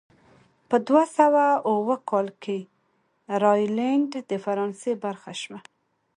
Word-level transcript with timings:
په 0.69 0.75
دوه 0.87 1.03
سوه 1.17 1.45
اووه 1.69 1.97
کال 2.09 2.27
کې 2.43 2.57
راینلنډ 3.43 4.11
د 4.29 4.31
فرانسې 4.45 4.91
برخه 5.03 5.31
شوه. 5.41 5.59